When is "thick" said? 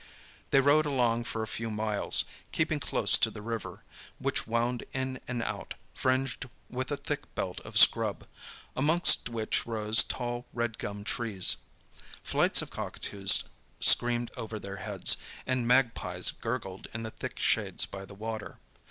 6.97-7.35, 17.11-17.37